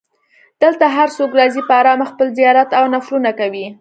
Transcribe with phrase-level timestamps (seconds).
[0.61, 3.65] دلته هر څوک راځي په ارامه خپل زیارت او نفلونه کوي.